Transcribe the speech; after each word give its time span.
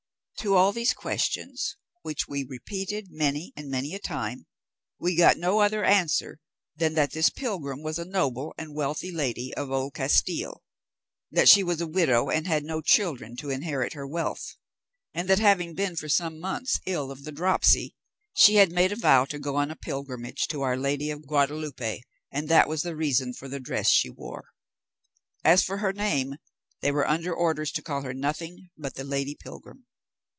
To 0.37 0.55
all 0.55 0.71
these 0.71 0.95
questions, 0.95 1.77
which 2.01 2.27
we 2.27 2.43
repeated 2.43 3.11
many 3.11 3.53
and 3.55 3.69
many 3.69 3.93
a 3.93 3.99
time, 3.99 4.47
we 4.97 5.15
got 5.15 5.37
no 5.37 5.59
other 5.59 5.83
answer 5.85 6.39
than 6.75 6.95
that 6.95 7.11
this 7.11 7.29
pilgrim 7.29 7.83
was 7.83 7.99
a 7.99 8.05
noble 8.05 8.51
and 8.57 8.73
wealthy 8.73 9.11
lady 9.11 9.53
of 9.53 9.69
old 9.69 9.93
Castile, 9.93 10.63
that 11.29 11.47
she 11.47 11.61
was 11.61 11.79
a 11.79 11.85
widow, 11.85 12.31
and 12.31 12.47
had 12.47 12.63
no 12.63 12.81
children 12.81 13.35
to 13.35 13.51
inherit 13.51 13.93
her 13.93 14.07
wealth; 14.07 14.55
and 15.13 15.29
that 15.29 15.37
having 15.37 15.75
been 15.75 15.95
for 15.95 16.09
some 16.09 16.39
months 16.39 16.79
ill 16.87 17.11
of 17.11 17.23
the 17.23 17.31
dropsy, 17.31 17.93
she 18.33 18.55
had 18.55 18.71
made 18.71 18.91
a 18.91 18.95
vow 18.95 19.25
to 19.25 19.37
go 19.37 19.57
on 19.57 19.69
a 19.69 19.75
pilgrimage 19.75 20.47
to 20.47 20.63
our 20.63 20.75
Lady 20.75 21.11
of 21.11 21.27
Guadalupe, 21.27 22.01
and 22.31 22.49
that 22.49 22.67
was 22.67 22.81
the 22.81 22.95
reason 22.95 23.31
for 23.31 23.47
the 23.47 23.59
dress 23.59 23.91
she 23.91 24.09
wore. 24.09 24.47
As 25.43 25.63
for 25.63 25.77
her 25.77 25.93
name, 25.93 26.37
they 26.81 26.91
were 26.91 27.07
under 27.07 27.31
orders 27.31 27.71
to 27.73 27.83
call 27.83 28.01
her 28.01 28.13
nothing 28.15 28.71
but 28.75 28.95
the 28.95 29.03
lady 29.03 29.35
pilgrim. 29.35 29.85